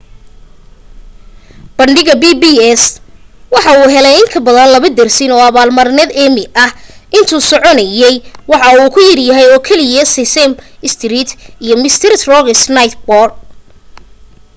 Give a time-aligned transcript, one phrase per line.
[1.77, 2.81] bandhiga pbs
[3.53, 6.71] waxa uu helay in ka badan laba dersin oo abaalmarinaha emmy ah
[7.17, 7.83] intuu socdayna
[8.51, 10.55] waxa uu ka yaryahay oo keliya sesame
[10.93, 11.29] street
[11.65, 13.31] iyo mister rogers' neighborhood